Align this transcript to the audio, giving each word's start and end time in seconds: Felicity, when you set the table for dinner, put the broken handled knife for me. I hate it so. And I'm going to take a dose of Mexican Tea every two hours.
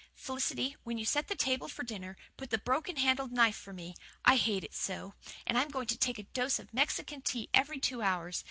Felicity, 0.15 0.75
when 0.81 0.97
you 0.97 1.05
set 1.05 1.27
the 1.27 1.35
table 1.35 1.67
for 1.67 1.83
dinner, 1.83 2.17
put 2.35 2.49
the 2.49 2.57
broken 2.57 2.95
handled 2.95 3.31
knife 3.31 3.55
for 3.55 3.71
me. 3.71 3.93
I 4.25 4.35
hate 4.35 4.63
it 4.63 4.73
so. 4.73 5.13
And 5.45 5.59
I'm 5.59 5.69
going 5.69 5.85
to 5.85 5.95
take 5.99 6.17
a 6.17 6.23
dose 6.23 6.57
of 6.57 6.73
Mexican 6.73 7.21
Tea 7.21 7.51
every 7.53 7.77
two 7.79 8.01
hours. 8.01 8.39